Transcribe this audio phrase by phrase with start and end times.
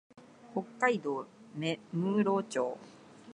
[0.53, 1.27] 北海道
[1.59, 2.77] 芽室町